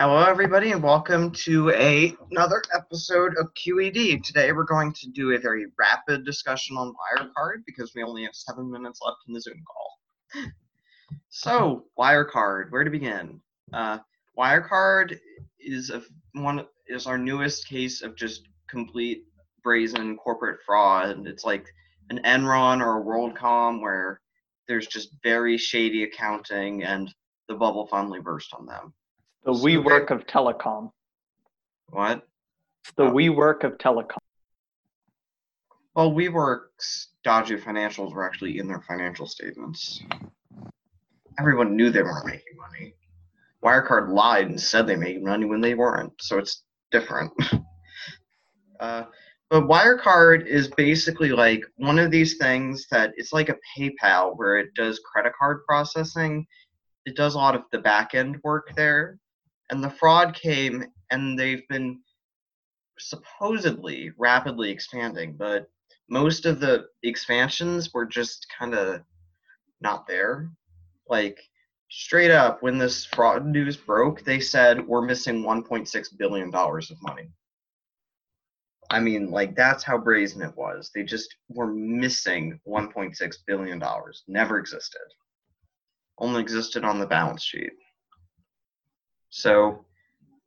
[0.00, 4.22] Hello, everybody, and welcome to a, another episode of QED.
[4.22, 8.32] Today, we're going to do a very rapid discussion on Wirecard because we only have
[8.32, 10.44] seven minutes left in the Zoom call.
[11.30, 13.40] So, Wirecard, where to begin?
[13.72, 13.98] Uh,
[14.38, 15.18] Wirecard
[15.58, 19.24] is a, one is our newest case of just complete
[19.64, 21.26] brazen corporate fraud.
[21.26, 21.66] It's like
[22.10, 24.20] an Enron or a WorldCom where
[24.68, 27.12] there's just very shady accounting and
[27.48, 28.94] the bubble finally burst on them.
[29.48, 30.92] The So WeWork they- of telecom.
[31.86, 32.28] What?
[32.96, 33.12] The Oh.
[33.12, 34.18] WeWork of telecom.
[35.94, 40.02] Well, WeWork's dodgy financials were actually in their financial statements.
[41.38, 42.94] Everyone knew they weren't making money.
[43.64, 47.32] Wirecard lied and said they made money when they weren't, so it's different.
[48.80, 49.04] uh,
[49.48, 54.58] but Wirecard is basically like one of these things that it's like a PayPal where
[54.58, 56.46] it does credit card processing.
[57.06, 59.18] It does a lot of the back end work there.
[59.70, 62.00] And the fraud came, and they've been
[62.98, 65.68] supposedly rapidly expanding, but
[66.08, 69.02] most of the expansions were just kind of
[69.80, 70.50] not there.
[71.08, 71.38] Like
[71.90, 77.02] straight up, when this fraud news broke, they said we're missing 1.6 billion dollars of
[77.02, 77.28] money.
[78.90, 80.90] I mean, like that's how brazen it was.
[80.94, 84.24] They just were missing 1.6 billion dollars.
[84.28, 85.02] Never existed.
[86.18, 87.72] Only existed on the balance sheet.
[89.30, 89.84] So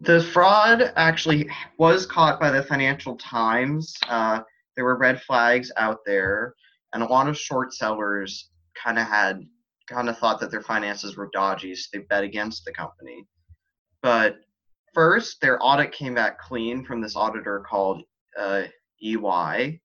[0.00, 3.94] the fraud actually was caught by the Financial Times.
[4.08, 4.40] Uh,
[4.76, 6.54] there were red flags out there,
[6.92, 8.50] and a lot of short sellers
[8.82, 9.40] kind of had
[9.88, 13.26] kind of thought that their finances were dodgy, so they bet against the company.
[14.02, 14.36] But
[14.92, 18.02] first, their audit came back clean from this auditor called
[18.38, 18.64] uh,
[19.02, 19.80] EY,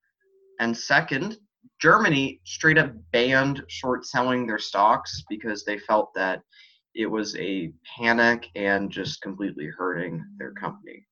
[0.60, 1.38] and second,
[1.82, 6.42] Germany straight up banned short selling their stocks because they felt that
[7.00, 11.08] it was a panic and just completely hurting their company.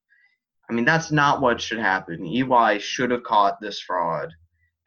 [0.69, 2.25] I mean, that's not what should happen.
[2.25, 4.30] EY should have caught this fraud,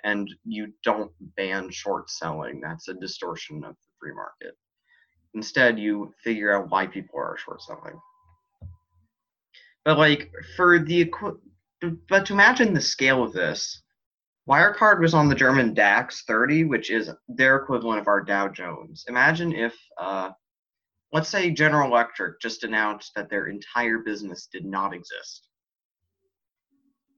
[0.05, 2.61] and you don't ban short selling.
[2.61, 4.59] That's a distortion of the free market.
[5.33, 7.99] Instead, you figure out why people are short selling.
[9.87, 11.11] But like for the
[12.11, 13.81] but to imagine the scale of this,
[14.47, 19.06] Wirecard was on the German DAX 30, which is their equivalent of our Dow Jones.
[19.09, 20.32] Imagine if uh,
[21.12, 25.48] let's say General Electric just announced that their entire business did not exist.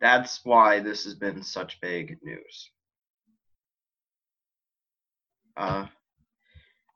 [0.01, 2.71] That's why this has been such big news.
[5.57, 5.87] Uh,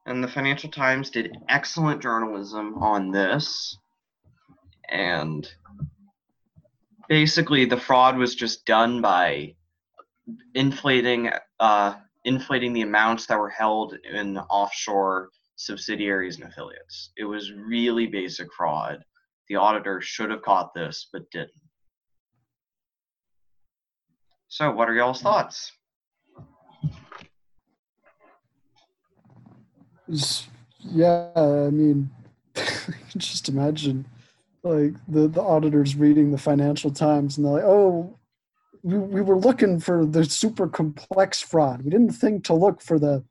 [0.06, 3.76] and the Financial Times did excellent journalism on this.
[4.88, 5.48] And
[7.08, 9.54] basically, the fraud was just done by
[10.54, 11.30] inflating
[11.60, 17.12] uh, inflating the amounts that were held in offshore subsidiaries and affiliates.
[17.16, 18.98] It was really basic fraud.
[19.48, 21.50] The auditor should have caught this, but didn't.
[24.48, 25.72] So, what are y'all's thoughts?
[30.78, 32.10] Yeah, I mean,
[33.16, 34.06] just imagine
[34.62, 38.18] like the, the auditors reading the Financial Times and they're like, oh,
[38.82, 41.82] we, we were looking for the super complex fraud.
[41.82, 43.24] We didn't think to look for the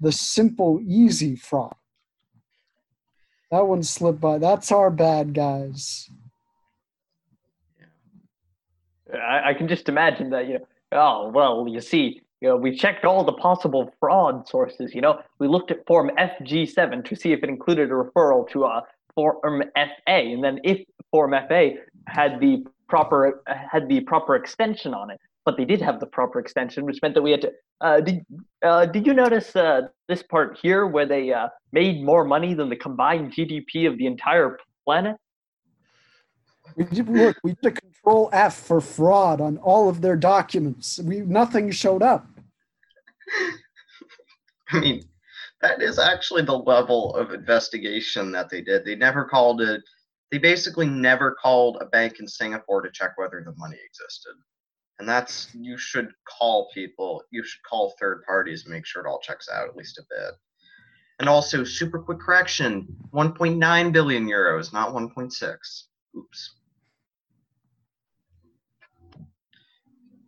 [0.00, 1.74] the simple, easy fraud.
[3.50, 4.38] That one slipped by.
[4.38, 6.08] That's our bad, guys.
[9.12, 12.76] I, I can just imagine that, you know, oh, well, you see, you know, we
[12.76, 15.20] checked all the possible fraud sources, you know.
[15.38, 18.82] We looked at Form FG7 to see if it included a referral to uh, a
[19.14, 20.80] Form FA, and then if
[21.10, 21.72] Form FA
[22.06, 26.38] had the proper had the proper extension on it, but they did have the proper
[26.38, 27.52] extension, which meant that we had to.
[27.80, 28.24] Uh, did
[28.62, 32.68] uh, Did you notice uh, this part here where they uh, made more money than
[32.68, 35.16] the combined GDP of the entire planet?
[36.76, 37.36] We did look.
[37.42, 40.98] We did a Control F for fraud on all of their documents.
[40.98, 42.26] We nothing showed up.
[44.72, 45.02] I mean,
[45.62, 48.84] that is actually the level of investigation that they did.
[48.84, 49.82] They never called it,
[50.30, 54.34] they basically never called a bank in Singapore to check whether the money existed.
[55.00, 59.08] And that's, you should call people, you should call third parties and make sure it
[59.08, 60.34] all checks out at least a bit.
[61.18, 65.82] And also, super quick correction 1.9 billion euros, not 1.6.
[66.16, 66.54] Oops.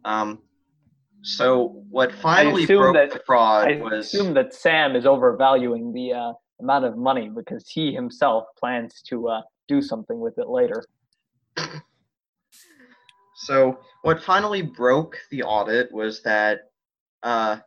[0.06, 0.38] Um,
[1.20, 6.14] so what finally broke that- the fraud I was assume that Sam is overvaluing the
[6.14, 6.32] uh,
[6.62, 10.82] amount of money because he himself plans to uh, do something with it later.
[13.42, 16.70] So what finally broke the audit was that
[17.24, 17.58] uh,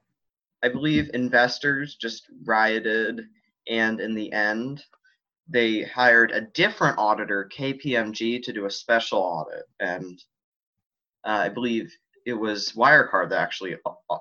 [0.63, 3.25] I believe investors just rioted,
[3.68, 4.83] and in the end,
[5.50, 10.24] they hired a different auditor, KPMG, to do a special audit, and
[11.25, 11.94] uh, I believe
[12.25, 14.18] it was Wirecard that actually uh,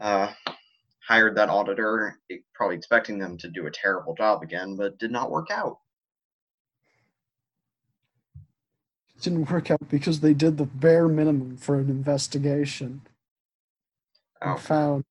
[0.00, 0.32] uh,
[1.06, 2.20] hired that auditor,
[2.54, 5.78] probably expecting them to do a terrible job again, but did not work out.
[9.11, 13.02] It didn't work out because they did the bare minimum for an investigation.
[14.42, 14.56] Oh.
[14.56, 15.04] Found.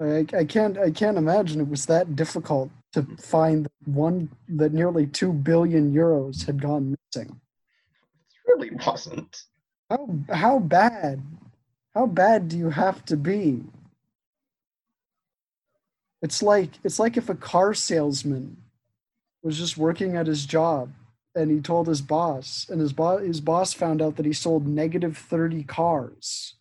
[0.00, 0.78] I, I can't.
[0.78, 3.14] I can't imagine it was that difficult to mm-hmm.
[3.16, 7.40] find that one that nearly two billion euros had gone missing.
[8.30, 9.44] It really wasn't.
[9.90, 11.22] How how bad?
[11.94, 13.64] How bad do you have to be?
[16.22, 18.56] It's like it's like if a car salesman
[19.42, 20.90] was just working at his job
[21.38, 24.66] and he told his boss and his boss his boss found out that he sold
[24.66, 26.54] negative 30 cars.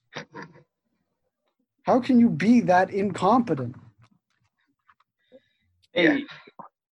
[1.83, 3.75] How can you be that incompetent?
[5.93, 6.25] Hey,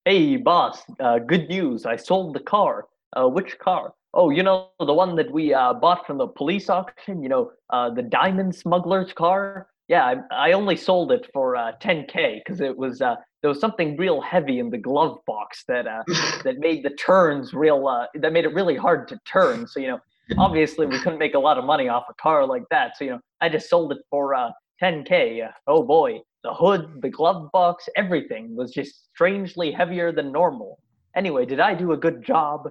[0.03, 0.81] hey, boss.
[0.99, 1.85] Uh, good news.
[1.85, 2.87] I sold the car.
[3.15, 3.93] Uh, which car?
[4.13, 7.21] Oh, you know the one that we uh, bought from the police auction.
[7.21, 9.67] You know, uh, the diamond smuggler's car.
[9.89, 13.59] Yeah, I, I only sold it for uh, 10k because it was uh, there was
[13.59, 16.03] something real heavy in the glove box that uh,
[16.43, 17.87] that made the turns real.
[17.87, 19.65] Uh, that made it really hard to turn.
[19.65, 19.99] So you know,
[20.37, 22.97] obviously we couldn't make a lot of money off a car like that.
[22.97, 25.47] So you know, I just sold it for uh, 10k.
[25.47, 30.79] Uh, oh boy, the hood, the glove box, everything was just strangely heavier than normal.
[31.15, 32.69] Anyway, did I do a good job?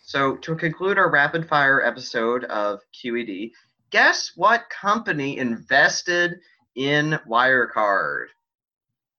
[0.00, 3.50] So, to conclude our rapid fire episode of QED,
[3.90, 6.40] guess what company invested
[6.74, 8.26] in Wirecard?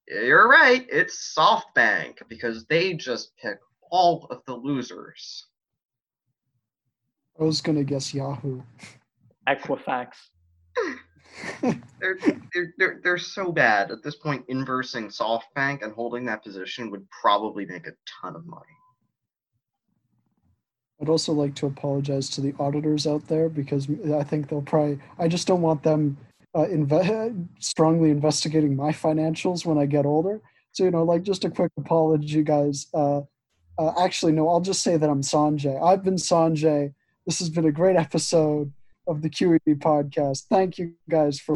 [0.08, 3.60] You're right, it's SoftBank because they just pick
[3.92, 5.46] all of the losers.
[7.40, 8.62] I was gonna guess Yahoo.
[9.48, 10.14] Equifax.
[11.62, 12.18] They're,
[12.54, 13.92] they're, they're, they're so bad.
[13.92, 17.92] At this point, inversing SoftBank and holding that position would probably make a
[18.22, 18.66] ton of money.
[21.02, 25.00] I'd also like to apologize to the auditors out there because I think they'll probably.
[25.18, 26.18] I just don't want them
[26.54, 30.42] uh, inve- strongly investigating my financials when I get older.
[30.72, 32.88] So you know, like just a quick apology, guys.
[32.94, 33.22] Uh,
[33.78, 35.82] uh, actually, no, I'll just say that I'm Sanjay.
[35.82, 36.94] I've been Sanjay.
[37.26, 38.72] This has been a great episode
[39.08, 40.48] of the QED podcast.
[40.50, 41.48] Thank you guys for